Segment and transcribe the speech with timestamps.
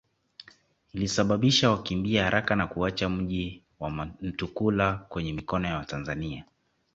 [0.93, 3.89] Ilisababisha wakimbie haraka na kuuacha mji wa
[4.21, 6.45] Mtukula kwenye mikono ya watanzania